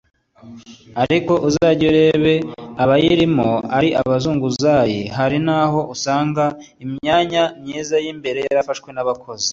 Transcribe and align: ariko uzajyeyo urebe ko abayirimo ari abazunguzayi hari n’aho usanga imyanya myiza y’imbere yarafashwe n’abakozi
ariko 1.03 1.33
uzajyeyo 1.47 1.91
urebe 1.99 2.33
ko 2.39 2.45
abayirimo 2.83 3.49
ari 3.77 3.89
abazunguzayi 4.01 5.01
hari 5.17 5.37
n’aho 5.45 5.79
usanga 5.93 6.43
imyanya 6.83 7.43
myiza 7.61 7.95
y’imbere 8.03 8.39
yarafashwe 8.47 8.89
n’abakozi 8.93 9.49